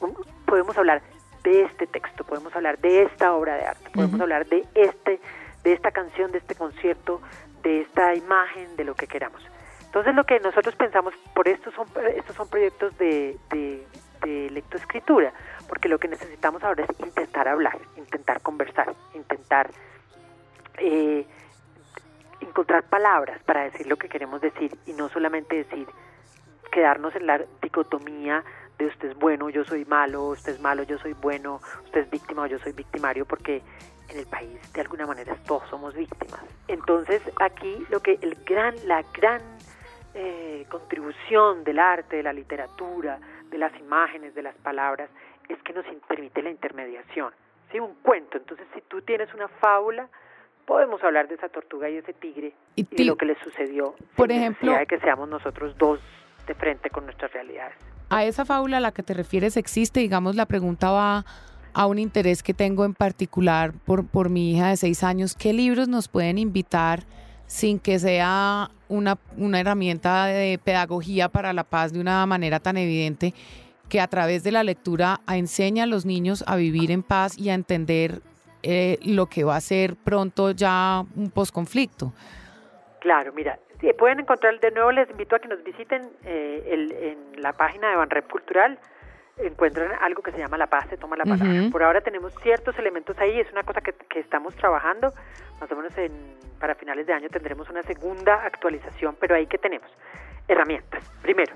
Un- 0.00 0.14
podemos 0.46 0.76
hablar 0.78 1.02
de 1.42 1.62
este 1.64 1.86
texto, 1.86 2.24
podemos 2.24 2.54
hablar 2.56 2.78
de 2.78 3.02
esta 3.02 3.34
obra 3.34 3.56
de 3.56 3.64
arte, 3.66 3.90
podemos 3.90 4.18
hablar 4.20 4.46
de 4.46 4.66
este, 4.74 5.20
de 5.64 5.72
esta 5.72 5.90
canción, 5.90 6.30
de 6.30 6.38
este 6.38 6.54
concierto, 6.54 7.20
de 7.62 7.80
esta 7.80 8.14
imagen, 8.14 8.76
de 8.76 8.84
lo 8.84 8.94
que 8.94 9.06
queramos. 9.06 9.42
Entonces 9.86 10.14
lo 10.14 10.24
que 10.24 10.38
nosotros 10.40 10.76
pensamos, 10.76 11.14
por 11.34 11.48
estos 11.48 11.74
son, 11.74 11.86
estos 12.14 12.36
son 12.36 12.48
proyectos 12.48 12.96
de, 12.98 13.38
de, 13.50 13.86
de 14.22 14.50
lectoescritura, 14.50 15.32
porque 15.68 15.88
lo 15.88 15.98
que 15.98 16.08
necesitamos 16.08 16.62
ahora 16.62 16.84
es 16.84 17.00
intentar 17.00 17.48
hablar, 17.48 17.78
intentar 17.96 18.40
conversar, 18.42 18.94
intentar 19.14 19.70
eh, 20.78 21.24
encontrar 22.40 22.84
palabras 22.84 23.42
para 23.44 23.64
decir 23.64 23.86
lo 23.86 23.96
que 23.96 24.08
queremos 24.08 24.40
decir 24.40 24.76
y 24.86 24.92
no 24.92 25.08
solamente 25.08 25.56
decir, 25.56 25.86
quedarnos 26.70 27.14
en 27.14 27.26
la 27.26 27.40
dicotomía 27.62 28.44
de 28.78 28.86
usted 28.86 29.10
es 29.10 29.16
bueno, 29.18 29.50
yo 29.50 29.64
soy 29.64 29.84
malo, 29.84 30.24
usted 30.30 30.54
es 30.54 30.60
malo, 30.60 30.82
yo 30.82 30.98
soy 30.98 31.12
bueno, 31.14 31.60
usted 31.84 32.00
es 32.02 32.10
víctima 32.10 32.42
o 32.42 32.46
yo 32.46 32.58
soy 32.58 32.72
victimario, 32.72 33.24
porque 33.24 33.62
en 34.08 34.18
el 34.18 34.26
país 34.26 34.58
de 34.72 34.80
alguna 34.80 35.06
manera 35.06 35.36
todos 35.46 35.68
somos 35.70 35.94
víctimas. 35.94 36.40
Entonces 36.68 37.22
aquí 37.40 37.84
lo 37.90 38.00
que 38.00 38.18
el 38.20 38.36
gran, 38.44 38.74
la 38.86 39.02
gran 39.16 39.40
eh, 40.14 40.66
contribución 40.70 41.64
del 41.64 41.78
arte, 41.78 42.16
de 42.16 42.22
la 42.22 42.32
literatura, 42.32 43.18
de 43.50 43.58
las 43.58 43.74
imágenes, 43.78 44.34
de 44.34 44.42
las 44.42 44.54
palabras, 44.56 45.08
es 45.48 45.60
que 45.62 45.72
nos 45.72 45.84
permite 46.08 46.42
la 46.42 46.50
intermediación, 46.50 47.32
¿sí? 47.70 47.78
un 47.80 47.94
cuento. 48.02 48.36
Entonces 48.38 48.66
si 48.74 48.80
tú 48.82 49.02
tienes 49.02 49.32
una 49.34 49.48
fábula, 49.48 50.08
podemos 50.66 51.02
hablar 51.04 51.28
de 51.28 51.34
esa 51.34 51.48
tortuga 51.48 51.88
y 51.90 51.96
ese 51.98 52.12
tigre 52.14 52.54
Y 52.76 52.82
y, 52.90 52.96
de 52.96 53.04
lo 53.04 53.16
que 53.16 53.26
les 53.26 53.38
sucedió, 53.38 53.94
por 54.16 54.30
ejemplo- 54.32 54.72
de 54.76 54.86
que 54.86 54.98
seamos 55.00 55.28
nosotros 55.28 55.76
dos 55.78 56.00
de 56.46 56.54
frente 56.54 56.90
con 56.90 57.04
nuestras 57.04 57.32
realidades. 57.32 57.76
A 58.08 58.24
esa 58.24 58.44
fábula 58.44 58.76
a 58.76 58.80
la 58.80 58.92
que 58.92 59.02
te 59.02 59.14
refieres 59.14 59.56
existe, 59.56 60.00
digamos, 60.00 60.36
la 60.36 60.46
pregunta 60.46 60.90
va 60.90 61.24
a 61.72 61.86
un 61.86 61.98
interés 61.98 62.42
que 62.42 62.54
tengo 62.54 62.84
en 62.84 62.94
particular 62.94 63.72
por, 63.72 64.06
por 64.06 64.30
mi 64.30 64.52
hija 64.52 64.68
de 64.68 64.76
seis 64.76 65.02
años. 65.02 65.34
¿Qué 65.34 65.52
libros 65.52 65.88
nos 65.88 66.08
pueden 66.08 66.38
invitar 66.38 67.04
sin 67.46 67.78
que 67.78 67.98
sea 67.98 68.70
una, 68.88 69.18
una 69.36 69.60
herramienta 69.60 70.26
de 70.26 70.58
pedagogía 70.62 71.28
para 71.28 71.52
la 71.52 71.64
paz 71.64 71.92
de 71.92 72.00
una 72.00 72.24
manera 72.26 72.60
tan 72.60 72.76
evidente 72.76 73.34
que 73.88 74.00
a 74.00 74.08
través 74.08 74.44
de 74.44 74.52
la 74.52 74.62
lectura 74.62 75.20
enseña 75.28 75.84
a 75.84 75.86
los 75.86 76.06
niños 76.06 76.44
a 76.46 76.56
vivir 76.56 76.90
en 76.90 77.02
paz 77.02 77.36
y 77.38 77.50
a 77.50 77.54
entender 77.54 78.22
eh, 78.62 78.98
lo 79.02 79.26
que 79.26 79.44
va 79.44 79.56
a 79.56 79.60
ser 79.60 79.96
pronto 79.96 80.52
ya 80.52 81.04
un 81.16 81.30
posconflicto? 81.30 82.12
Claro, 83.04 83.34
mira, 83.34 83.58
sí, 83.82 83.92
pueden 83.92 84.20
encontrar, 84.20 84.58
de 84.60 84.70
nuevo 84.70 84.90
les 84.90 85.10
invito 85.10 85.36
a 85.36 85.38
que 85.38 85.46
nos 85.46 85.62
visiten 85.62 86.08
eh, 86.24 86.62
el- 86.72 86.92
en 86.92 87.42
la 87.42 87.52
página 87.52 87.90
de 87.90 87.96
Banrep 87.96 88.26
Cultural, 88.30 88.78
encuentran 89.36 89.92
algo 90.00 90.22
que 90.22 90.32
se 90.32 90.38
llama 90.38 90.56
La 90.56 90.68
Paz 90.68 90.86
se 90.88 90.96
toma 90.96 91.14
la 91.14 91.24
palabra. 91.24 91.52
Por 91.70 91.82
ahora 91.82 92.00
tenemos 92.00 92.32
ciertos 92.42 92.78
elementos 92.78 93.18
ahí, 93.18 93.38
es 93.38 93.52
una 93.52 93.62
cosa 93.62 93.82
que, 93.82 93.92
que 93.92 94.20
estamos 94.20 94.56
trabajando, 94.56 95.12
más 95.60 95.70
o 95.70 95.76
menos 95.76 95.94
en, 95.98 96.12
para 96.58 96.74
finales 96.76 97.06
de 97.06 97.12
año 97.12 97.28
tendremos 97.28 97.68
una 97.68 97.82
segunda 97.82 98.36
actualización, 98.46 99.16
pero 99.20 99.34
ahí 99.34 99.46
que 99.48 99.58
tenemos 99.58 99.90
herramientas. 100.48 101.04
Primero, 101.20 101.52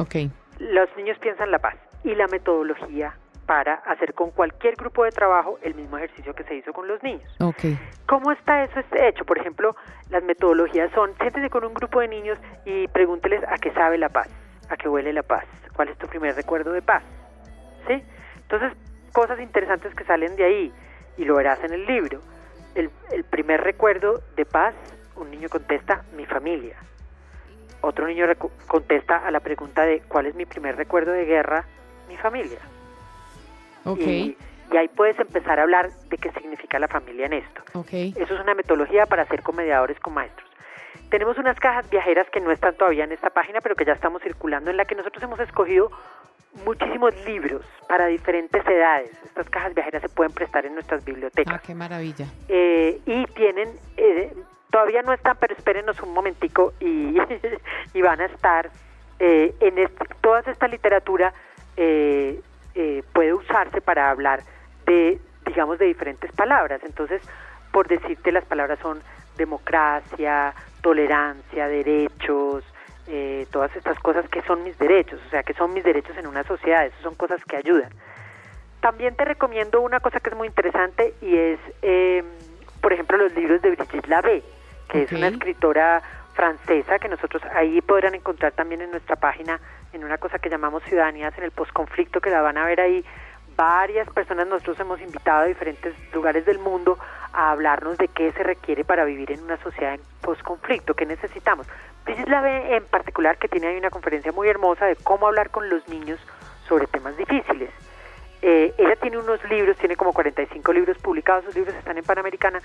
los 0.58 0.94
niños 0.98 1.18
piensan 1.18 1.50
la 1.50 1.60
paz 1.60 1.76
y 2.04 2.14
la 2.14 2.26
metodología 2.26 3.14
para 3.48 3.76
hacer 3.86 4.12
con 4.12 4.30
cualquier 4.30 4.76
grupo 4.76 5.04
de 5.04 5.10
trabajo 5.10 5.58
el 5.62 5.74
mismo 5.74 5.96
ejercicio 5.96 6.34
que 6.34 6.44
se 6.44 6.54
hizo 6.54 6.74
con 6.74 6.86
los 6.86 7.02
niños. 7.02 7.34
¿Cómo 8.04 8.30
está 8.30 8.62
eso 8.62 8.78
este 8.78 9.08
hecho? 9.08 9.24
Por 9.24 9.38
ejemplo, 9.38 9.74
las 10.10 10.22
metodologías 10.22 10.92
son, 10.92 11.14
siéntese 11.16 11.48
con 11.48 11.64
un 11.64 11.72
grupo 11.72 12.00
de 12.00 12.08
niños 12.08 12.38
y 12.66 12.86
pregúnteles 12.88 13.42
a 13.48 13.56
qué 13.56 13.72
sabe 13.72 13.96
la 13.96 14.10
paz, 14.10 14.28
a 14.68 14.76
qué 14.76 14.86
huele 14.86 15.14
la 15.14 15.22
paz, 15.22 15.46
cuál 15.74 15.88
es 15.88 15.96
tu 15.96 16.06
primer 16.06 16.36
recuerdo 16.36 16.72
de 16.72 16.82
paz. 16.82 17.02
¿Sí? 17.86 18.04
Entonces, 18.42 18.74
cosas 19.14 19.40
interesantes 19.40 19.94
que 19.94 20.04
salen 20.04 20.36
de 20.36 20.44
ahí, 20.44 20.72
y 21.16 21.24
lo 21.24 21.34
verás 21.36 21.64
en 21.64 21.72
el 21.72 21.86
libro. 21.86 22.20
El, 22.74 22.90
el 23.12 23.24
primer 23.24 23.62
recuerdo 23.62 24.20
de 24.36 24.44
paz, 24.44 24.74
un 25.16 25.30
niño 25.30 25.48
contesta, 25.48 26.04
mi 26.14 26.26
familia. 26.26 26.76
Otro 27.80 28.06
niño 28.06 28.26
contesta 28.66 29.16
a 29.16 29.30
la 29.30 29.40
pregunta 29.40 29.86
de 29.86 30.00
cuál 30.00 30.26
es 30.26 30.34
mi 30.34 30.44
primer 30.44 30.76
recuerdo 30.76 31.12
de 31.12 31.24
guerra, 31.24 31.64
mi 32.10 32.18
familia. 32.18 32.58
Y, 33.96 34.36
y 34.72 34.76
ahí 34.76 34.88
puedes 34.88 35.18
empezar 35.18 35.58
a 35.58 35.62
hablar 35.62 35.90
de 36.10 36.18
qué 36.18 36.30
significa 36.32 36.78
la 36.78 36.88
familia 36.88 37.26
en 37.26 37.32
esto. 37.34 37.62
Eso 38.16 38.34
es 38.34 38.40
una 38.40 38.54
metodología 38.54 39.06
para 39.06 39.22
hacer 39.22 39.42
comediadores 39.42 39.98
con 40.00 40.14
maestros. 40.14 40.48
Tenemos 41.10 41.38
unas 41.38 41.58
cajas 41.58 41.88
viajeras 41.88 42.28
que 42.30 42.40
no 42.40 42.50
están 42.50 42.74
todavía 42.76 43.04
en 43.04 43.12
esta 43.12 43.30
página, 43.30 43.60
pero 43.62 43.74
que 43.76 43.84
ya 43.86 43.94
estamos 43.94 44.20
circulando, 44.22 44.70
en 44.70 44.76
la 44.76 44.84
que 44.84 44.94
nosotros 44.94 45.22
hemos 45.22 45.40
escogido 45.40 45.90
muchísimos 46.66 47.14
libros 47.24 47.64
para 47.88 48.06
diferentes 48.06 48.66
edades. 48.66 49.10
Estas 49.24 49.48
cajas 49.48 49.74
viajeras 49.74 50.02
se 50.02 50.08
pueden 50.10 50.32
prestar 50.32 50.66
en 50.66 50.74
nuestras 50.74 51.00
Ah, 51.00 51.04
bibliotecas. 51.06 51.62
qué 51.62 51.74
maravilla. 51.74 52.26
Eh, 52.48 53.00
y 53.06 53.24
tienen, 53.26 53.70
eh, 53.96 54.34
todavía 54.70 55.00
no 55.02 55.12
están, 55.14 55.36
pero 55.40 55.54
espérenos 55.54 55.98
un 56.02 56.12
momentico 56.12 56.74
y, 56.80 57.16
y 57.94 58.02
van 58.02 58.20
a 58.20 58.26
estar 58.26 58.70
eh, 59.18 59.54
en 59.60 59.78
este, 59.78 60.04
toda 60.20 60.40
esta 60.40 60.68
literatura 60.68 61.32
eh, 62.80 63.02
puede 63.12 63.34
usarse 63.34 63.80
para 63.80 64.08
hablar 64.08 64.44
de, 64.86 65.20
digamos, 65.44 65.80
de 65.80 65.86
diferentes 65.86 66.30
palabras. 66.30 66.80
Entonces, 66.84 67.20
por 67.72 67.88
decirte, 67.88 68.30
las 68.30 68.44
palabras 68.44 68.78
son 68.78 69.00
democracia, 69.36 70.54
tolerancia, 70.80 71.66
derechos, 71.66 72.62
eh, 73.08 73.48
todas 73.50 73.74
estas 73.74 73.98
cosas 73.98 74.28
que 74.28 74.42
son 74.42 74.62
mis 74.62 74.78
derechos, 74.78 75.20
o 75.26 75.30
sea, 75.30 75.42
que 75.42 75.54
son 75.54 75.74
mis 75.74 75.82
derechos 75.82 76.16
en 76.18 76.28
una 76.28 76.44
sociedad, 76.44 76.86
esas 76.86 77.00
son 77.00 77.16
cosas 77.16 77.44
que 77.44 77.56
ayudan. 77.56 77.90
También 78.80 79.16
te 79.16 79.24
recomiendo 79.24 79.80
una 79.80 79.98
cosa 79.98 80.20
que 80.20 80.30
es 80.30 80.36
muy 80.36 80.46
interesante 80.46 81.14
y 81.20 81.36
es, 81.36 81.58
eh, 81.82 82.22
por 82.80 82.92
ejemplo, 82.92 83.16
los 83.16 83.34
libros 83.34 83.60
de 83.60 83.70
Brigitte 83.70 84.06
Labbé, 84.06 84.44
que 84.88 85.02
es 85.02 85.10
una 85.10 85.26
escritora 85.26 86.00
francesa 86.38 87.00
que 87.00 87.08
nosotros 87.08 87.42
ahí 87.52 87.80
podrán 87.80 88.14
encontrar 88.14 88.52
también 88.52 88.80
en 88.80 88.92
nuestra 88.92 89.16
página 89.16 89.60
en 89.92 90.04
una 90.04 90.18
cosa 90.18 90.38
que 90.38 90.48
llamamos 90.48 90.84
Ciudadanías 90.84 91.36
en 91.36 91.42
el 91.42 91.50
Postconflicto, 91.50 92.20
que 92.20 92.30
la 92.30 92.42
van 92.42 92.56
a 92.56 92.64
ver 92.64 92.80
ahí. 92.80 93.04
Varias 93.56 94.08
personas 94.10 94.46
nosotros 94.46 94.78
hemos 94.78 95.00
invitado 95.00 95.40
a 95.40 95.46
diferentes 95.46 95.92
lugares 96.12 96.46
del 96.46 96.60
mundo 96.60 96.96
a 97.32 97.50
hablarnos 97.50 97.98
de 97.98 98.06
qué 98.06 98.30
se 98.30 98.44
requiere 98.44 98.84
para 98.84 99.04
vivir 99.04 99.32
en 99.32 99.42
una 99.42 99.56
sociedad 99.56 99.94
en 99.94 100.00
postconflicto, 100.20 100.94
qué 100.94 101.06
necesitamos. 101.06 101.66
Brigitte 102.04 102.28
Labbé 102.28 102.76
en 102.76 102.84
particular, 102.84 103.36
que 103.36 103.48
tiene 103.48 103.66
ahí 103.66 103.76
una 103.76 103.90
conferencia 103.90 104.30
muy 104.30 104.48
hermosa 104.48 104.86
de 104.86 104.94
cómo 104.94 105.26
hablar 105.26 105.50
con 105.50 105.68
los 105.68 105.88
niños 105.88 106.20
sobre 106.68 106.86
temas 106.86 107.16
difíciles. 107.16 107.70
Eh, 108.42 108.72
ella 108.78 108.94
tiene 108.94 109.18
unos 109.18 109.42
libros, 109.50 109.76
tiene 109.76 109.96
como 109.96 110.12
45 110.12 110.72
libros 110.72 110.98
publicados, 110.98 111.46
sus 111.46 111.56
libros 111.56 111.74
están 111.74 111.98
en 111.98 112.04
Panamericana, 112.04 112.60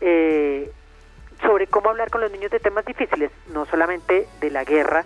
eh, 0.00 0.72
sobre 1.42 1.66
cómo 1.66 1.90
hablar 1.90 2.10
con 2.10 2.20
los 2.20 2.30
niños 2.30 2.50
de 2.50 2.60
temas 2.60 2.84
difíciles, 2.84 3.30
no 3.52 3.66
solamente 3.66 4.26
de 4.40 4.50
la 4.50 4.64
guerra, 4.64 5.04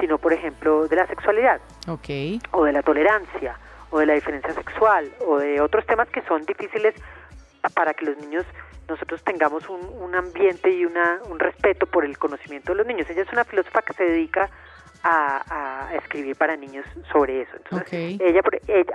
sino 0.00 0.18
por 0.18 0.32
ejemplo 0.32 0.88
de 0.88 0.96
la 0.96 1.06
sexualidad 1.06 1.60
o 2.52 2.64
de 2.64 2.72
la 2.72 2.82
tolerancia 2.82 3.58
o 3.90 3.98
de 3.98 4.06
la 4.06 4.14
diferencia 4.14 4.52
sexual 4.52 5.10
o 5.26 5.38
de 5.38 5.60
otros 5.60 5.86
temas 5.86 6.08
que 6.08 6.22
son 6.22 6.44
difíciles 6.44 6.94
para 7.74 7.94
que 7.94 8.04
los 8.04 8.16
niños 8.18 8.44
nosotros 8.88 9.22
tengamos 9.24 9.68
un, 9.68 9.80
un 10.00 10.14
ambiente 10.14 10.70
y 10.70 10.84
una, 10.84 11.20
un 11.28 11.38
respeto 11.38 11.86
por 11.86 12.04
el 12.04 12.18
conocimiento 12.18 12.72
de 12.72 12.78
los 12.78 12.86
niños. 12.86 13.08
Ella 13.10 13.22
es 13.22 13.32
una 13.32 13.44
filósofa 13.44 13.82
que 13.82 13.94
se 13.94 14.04
dedica 14.04 14.48
a, 15.02 15.88
a 15.88 15.94
escribir 15.96 16.36
para 16.36 16.56
niños 16.56 16.84
sobre 17.12 17.42
eso. 17.42 17.56
Entonces, 17.56 18.20
ella, 18.20 18.42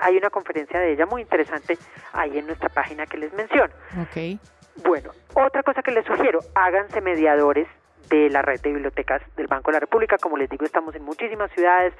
hay 0.01 0.17
una 0.17 0.29
conferencia 0.29 0.79
de 0.79 0.93
ella 0.93 1.05
muy 1.05 1.21
interesante 1.21 1.77
ahí 2.13 2.37
en 2.37 2.47
nuestra 2.47 2.69
página 2.69 3.05
que 3.05 3.17
les 3.17 3.33
menciono. 3.33 3.73
Ok. 4.01 4.39
Bueno, 4.77 5.11
otra 5.33 5.63
cosa 5.63 5.81
que 5.81 5.91
les 5.91 6.05
sugiero, 6.05 6.39
háganse 6.55 7.01
mediadores 7.01 7.67
de 8.09 8.29
la 8.29 8.41
red 8.41 8.59
de 8.61 8.73
bibliotecas 8.73 9.21
del 9.35 9.47
Banco 9.47 9.71
de 9.71 9.75
la 9.75 9.79
República. 9.79 10.17
Como 10.17 10.37
les 10.37 10.49
digo, 10.49 10.65
estamos 10.65 10.93
en 10.95 11.03
muchísimas 11.03 11.51
ciudades. 11.51 11.93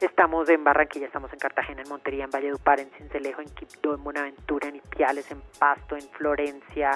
Estamos 0.00 0.48
en 0.48 0.64
Barranquilla, 0.64 1.06
estamos 1.06 1.32
en 1.32 1.38
Cartagena, 1.38 1.82
en 1.82 1.88
Montería, 1.88 2.24
en 2.24 2.30
Valledupar, 2.30 2.80
en 2.80 2.90
Cincelejo, 2.90 3.40
en 3.40 3.48
Quibdó, 3.50 3.94
en 3.94 4.02
Buenaventura, 4.02 4.68
en 4.68 4.76
Ipiales, 4.76 5.30
en 5.30 5.40
Pasto, 5.58 5.96
en 5.96 6.08
Florencia, 6.10 6.90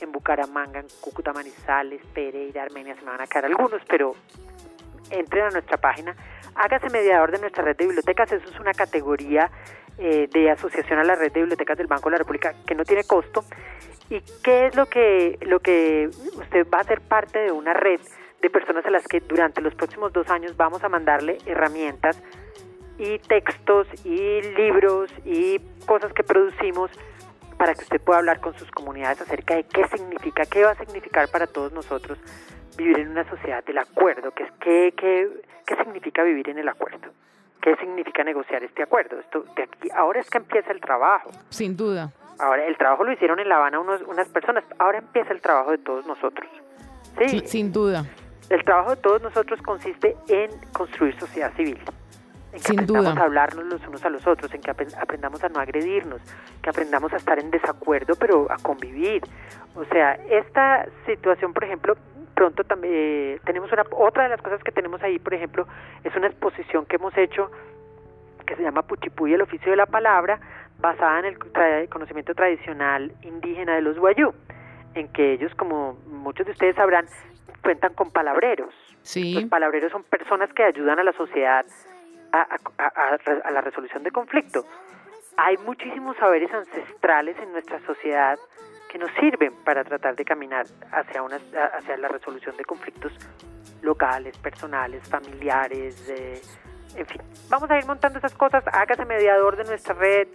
en 0.00 0.12
Bucaramanga, 0.12 0.80
en 0.80 0.86
Cúcuta, 1.00 1.32
Manizales, 1.32 2.02
Pereira, 2.12 2.62
Armenia. 2.62 2.94
Se 2.96 3.02
me 3.02 3.12
van 3.12 3.22
a 3.22 3.26
quedar 3.26 3.46
algunos, 3.46 3.80
pero 3.88 4.14
entren 5.10 5.44
a 5.44 5.50
nuestra 5.50 5.76
página, 5.76 6.14
hágase 6.54 6.88
mediador 6.90 7.32
de 7.32 7.38
nuestra 7.38 7.64
red 7.64 7.76
de 7.76 7.86
bibliotecas, 7.86 8.30
eso 8.32 8.48
es 8.48 8.60
una 8.60 8.72
categoría 8.72 9.50
eh, 9.98 10.28
de 10.32 10.50
asociación 10.50 10.98
a 10.98 11.04
la 11.04 11.14
red 11.14 11.32
de 11.32 11.40
bibliotecas 11.40 11.76
del 11.76 11.86
Banco 11.86 12.08
de 12.08 12.12
la 12.12 12.18
República 12.18 12.54
que 12.66 12.74
no 12.74 12.84
tiene 12.84 13.04
costo. 13.04 13.44
¿Y 14.10 14.20
qué 14.42 14.66
es 14.66 14.76
lo 14.76 14.86
que, 14.86 15.38
lo 15.42 15.60
que 15.60 16.10
usted 16.34 16.66
va 16.68 16.80
a 16.80 16.84
ser 16.84 17.00
parte 17.00 17.38
de 17.38 17.52
una 17.52 17.72
red 17.72 18.00
de 18.42 18.50
personas 18.50 18.84
a 18.84 18.90
las 18.90 19.06
que 19.06 19.20
durante 19.20 19.60
los 19.60 19.74
próximos 19.74 20.12
dos 20.12 20.28
años 20.30 20.56
vamos 20.56 20.82
a 20.82 20.88
mandarle 20.88 21.38
herramientas 21.46 22.20
y 22.98 23.18
textos 23.20 23.86
y 24.04 24.42
libros 24.56 25.10
y 25.24 25.60
cosas 25.86 26.12
que 26.12 26.24
producimos 26.24 26.90
para 27.56 27.74
que 27.74 27.82
usted 27.82 28.00
pueda 28.00 28.18
hablar 28.18 28.40
con 28.40 28.54
sus 28.58 28.70
comunidades 28.70 29.20
acerca 29.20 29.54
de 29.54 29.64
qué 29.64 29.86
significa, 29.88 30.44
qué 30.44 30.64
va 30.64 30.72
a 30.72 30.76
significar 30.76 31.28
para 31.28 31.46
todos 31.46 31.72
nosotros 31.72 32.18
vivir 32.76 32.98
en 32.98 33.10
una 33.10 33.28
sociedad 33.28 33.62
del 33.64 33.78
acuerdo, 33.78 34.32
que 34.32 34.46
qué, 34.60 34.92
qué, 34.96 35.28
¿qué 35.66 35.76
significa 35.76 36.22
vivir 36.24 36.48
en 36.48 36.58
el 36.58 36.68
acuerdo? 36.68 37.12
¿Qué 37.60 37.76
significa 37.76 38.24
negociar 38.24 38.64
este 38.64 38.82
acuerdo? 38.82 39.20
Esto 39.20 39.44
de 39.54 39.62
aquí 39.62 39.88
ahora 39.94 40.20
es 40.20 40.30
que 40.30 40.38
empieza 40.38 40.72
el 40.72 40.80
trabajo. 40.80 41.30
Sin 41.50 41.76
duda. 41.76 42.12
Ahora 42.40 42.64
el 42.66 42.76
trabajo 42.76 43.04
lo 43.04 43.12
hicieron 43.12 43.38
en 43.38 43.48
La 43.48 43.56
Habana 43.56 43.78
unos, 43.80 44.00
unas 44.02 44.28
personas. 44.28 44.64
Ahora 44.78 44.98
empieza 44.98 45.32
el 45.32 45.40
trabajo 45.40 45.70
de 45.72 45.78
todos 45.78 46.06
nosotros. 46.06 46.48
Sí. 47.18 47.28
Sí, 47.28 47.42
sin 47.46 47.72
duda. 47.72 48.04
El 48.48 48.64
trabajo 48.64 48.90
de 48.90 48.96
todos 49.02 49.22
nosotros 49.22 49.60
consiste 49.62 50.16
en 50.28 50.50
construir 50.72 51.18
sociedad 51.18 51.52
civil. 51.54 51.78
En 52.52 52.58
que 52.58 52.58
Sin 52.60 52.80
aprendamos 52.80 53.12
duda. 53.14 53.22
a 53.22 53.24
hablarnos 53.26 53.64
los 53.66 53.86
unos 53.86 54.04
a 54.04 54.10
los 54.10 54.26
otros, 54.26 54.52
en 54.54 54.60
que 54.60 54.72
apre- 54.72 54.92
aprendamos 55.00 55.42
a 55.44 55.48
no 55.48 55.60
agredirnos, 55.60 56.20
que 56.62 56.70
aprendamos 56.70 57.12
a 57.12 57.16
estar 57.16 57.38
en 57.38 57.50
desacuerdo, 57.50 58.14
pero 58.18 58.50
a 58.50 58.56
convivir. 58.56 59.22
O 59.76 59.84
sea, 59.84 60.14
esta 60.28 60.86
situación, 61.06 61.52
por 61.52 61.62
ejemplo, 61.62 61.96
pronto 62.34 62.64
también 62.64 62.92
eh, 62.96 63.40
tenemos 63.44 63.70
una 63.70 63.84
otra 63.92 64.24
de 64.24 64.30
las 64.30 64.42
cosas 64.42 64.60
que 64.64 64.72
tenemos 64.72 65.00
ahí, 65.02 65.18
por 65.20 65.34
ejemplo, 65.34 65.68
es 66.02 66.14
una 66.16 66.26
exposición 66.26 66.86
que 66.86 66.96
hemos 66.96 67.16
hecho 67.16 67.50
que 68.50 68.56
se 68.56 68.62
llama 68.62 68.82
Puchipuy, 68.82 69.32
el 69.32 69.42
oficio 69.42 69.70
de 69.70 69.76
la 69.76 69.86
palabra, 69.86 70.40
basada 70.78 71.20
en 71.20 71.24
el 71.26 71.38
tra- 71.38 71.88
conocimiento 71.88 72.34
tradicional 72.34 73.12
indígena 73.22 73.74
de 73.76 73.82
los 73.82 73.96
Guayú, 73.98 74.32
en 74.94 75.08
que 75.12 75.32
ellos, 75.34 75.54
como 75.54 75.94
muchos 76.06 76.46
de 76.46 76.52
ustedes 76.52 76.74
sabrán, 76.76 77.06
cuentan 77.62 77.94
con 77.94 78.10
palabreros. 78.10 78.74
Sí. 79.02 79.34
Los 79.34 79.44
palabreros 79.44 79.92
son 79.92 80.02
personas 80.02 80.52
que 80.52 80.64
ayudan 80.64 80.98
a 80.98 81.04
la 81.04 81.12
sociedad 81.12 81.64
a, 82.32 82.40
a- 82.40 82.84
a- 82.84 82.86
a 83.14 83.16
re- 83.18 83.42
a 83.44 83.50
la 83.52 83.60
resolución 83.60 84.02
de 84.02 84.10
conflicto. 84.10 84.64
Hay 85.36 85.56
muchísimos 85.58 86.16
saberes 86.16 86.52
ancestrales 86.52 87.36
en 87.38 87.52
nuestra 87.52 87.78
sociedad 87.86 88.36
que 88.90 88.98
nos 88.98 89.10
sirven 89.20 89.52
para 89.64 89.84
tratar 89.84 90.16
de 90.16 90.24
caminar 90.24 90.66
hacia, 90.90 91.22
una, 91.22 91.36
hacia 91.76 91.96
la 91.98 92.08
resolución 92.08 92.56
de 92.56 92.64
conflictos 92.64 93.12
locales, 93.82 94.36
personales, 94.38 95.08
familiares, 95.08 96.08
eh, 96.10 96.40
en 96.96 97.06
fin. 97.06 97.20
Vamos 97.48 97.70
a 97.70 97.78
ir 97.78 97.86
montando 97.86 98.18
esas 98.18 98.34
cosas, 98.34 98.62
hágase 98.72 99.04
mediador 99.04 99.56
de 99.56 99.64
nuestra 99.64 99.94
red 99.94 100.28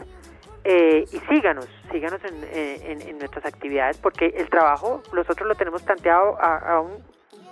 eh, 0.63 1.05
y 1.11 1.19
síganos, 1.33 1.67
síganos 1.91 2.19
en, 2.25 2.35
eh, 2.45 2.81
en- 2.91 3.01
en 3.01 3.17
nuestras 3.19 3.45
actividades 3.45 3.97
porque 3.97 4.27
el 4.35 4.49
trabajo 4.49 5.03
nosotros 5.13 5.47
lo 5.47 5.55
tenemos 5.55 5.81
planteado 5.83 6.37
a, 6.41 6.57
a 6.57 6.79
un 6.81 7.03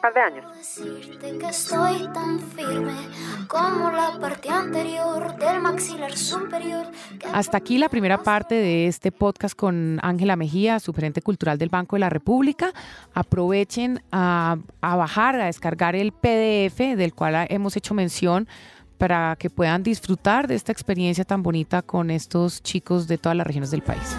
par 0.02 0.14
de 0.16 0.20
años. 0.20 0.58
Decirte 0.58 1.38
que 1.38 1.46
estoy 1.48 2.10
tan 2.14 2.38
firme 2.40 2.92
como 3.48 3.90
la 3.92 4.18
parte 4.20 4.50
anterior 4.50 5.38
del 5.38 5.62
maxilar 5.62 6.12
superior. 6.18 6.88
Hasta 7.32 7.58
aquí 7.58 7.78
la 7.78 7.88
primera 7.88 8.18
parte 8.18 8.56
de 8.56 8.88
este 8.88 9.12
podcast 9.14 9.56
con 9.58 10.00
Ángela 10.02 10.36
Mejía, 10.36 10.80
superente 10.82 11.22
cultural 11.22 11.58
del 11.58 11.70
Banco 11.70 11.96
de 11.96 12.02
la 12.02 12.10
República. 12.10 12.74
Aprovechen 13.14 14.02
a, 14.12 14.58
a 14.82 14.96
bajar, 14.96 15.40
a 15.40 15.46
descargar 15.46 15.96
el 15.96 16.12
PDF 16.12 16.80
del 16.98 17.14
cual 17.14 17.46
hemos 17.50 17.78
hecho 17.78 17.94
mención 17.94 18.48
para 18.98 19.36
que 19.38 19.50
puedan 19.50 19.84
disfrutar 19.84 20.48
de 20.48 20.56
esta 20.56 20.72
experiencia 20.72 21.24
tan 21.26 21.44
bonita 21.44 21.82
con 21.82 22.10
estos 22.12 22.62
chicos 22.64 23.08
de 23.08 23.18
todas 23.18 23.38
las 23.38 23.46
regiones 23.48 23.72
del 23.72 23.82
país. 23.82 24.16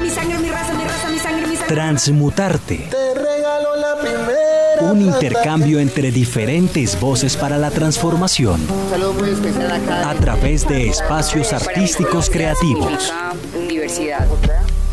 Mi 0.00 0.08
sangre, 0.08 0.38
mi 0.38 0.48
raza, 0.50 0.74
mi 0.74 0.84
raza, 0.84 1.08
mi 1.10 1.18
sangre, 1.18 1.46
mi 1.46 1.56
sangre. 1.56 1.74
Transmutarte. 1.74 2.76
Te 2.90 3.14
regalo 3.14 3.76
la 3.76 3.96
primera. 4.00 4.92
Un 4.92 5.02
intercambio 5.02 5.78
entre 5.78 6.10
diferentes 6.10 6.98
voces 6.98 7.36
para 7.36 7.58
la 7.58 7.70
transformación 7.70 8.66
Saludo 8.88 9.12
muy 9.12 9.28
especial 9.30 9.70
acá. 9.72 10.08
a 10.10 10.14
través 10.14 10.66
de 10.66 10.88
espacios 10.88 11.52
artísticos 11.52 12.30
creativos. 12.30 13.12
Universidad. 13.54 14.26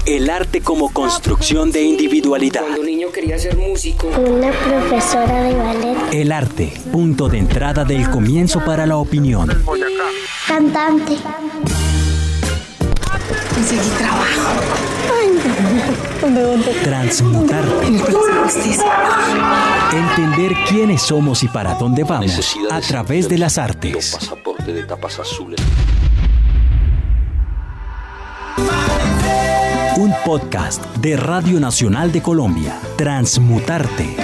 El 0.07 0.29
arte 0.29 0.61
como 0.61 0.93
construcción 0.93 1.69
de 1.69 1.83
individualidad. 1.83 2.61
Cuando 2.61 2.83
niño 2.83 3.11
quería 3.11 3.37
ser 3.37 3.57
músico, 3.57 4.07
Una 4.07 4.51
profesora 4.51 5.43
de 5.43 5.53
ballet. 5.53 5.97
El 6.13 6.31
arte, 6.31 6.71
punto 6.93 7.27
de 7.27 7.39
entrada 7.39 7.83
del 7.83 8.09
comienzo 8.09 8.63
para 8.63 8.85
la 8.85 8.95
opinión. 8.95 9.49
Cantante. 10.47 11.17
Conseguí 13.53 13.89
trabajo 13.97 14.87
Transmutarte. 16.83 17.99
Justicia. 18.43 18.93
Entender 19.91 20.53
quiénes 20.69 21.01
somos 21.01 21.43
y 21.43 21.49
para 21.49 21.73
dónde 21.73 22.05
vamos 22.05 22.55
a 22.71 22.79
través 22.79 23.27
de 23.27 23.37
las 23.37 23.57
artes. 23.57 24.15
pasaporte 24.17 24.71
de 24.71 24.83
tapas 24.83 25.19
azules. 25.19 25.59
Un 29.97 30.13
podcast 30.23 30.85
de 30.97 31.17
Radio 31.17 31.59
Nacional 31.59 32.11
de 32.11 32.21
Colombia. 32.21 32.79
Transmutarte. 32.97 34.15